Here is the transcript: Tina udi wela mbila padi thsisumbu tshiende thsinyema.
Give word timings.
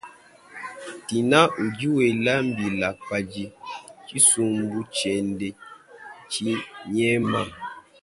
Tina 1.07 1.39
udi 1.63 1.85
wela 1.95 2.33
mbila 2.47 2.87
padi 3.07 3.43
thsisumbu 4.05 4.77
tshiende 4.93 5.47
thsinyema. 6.29 7.41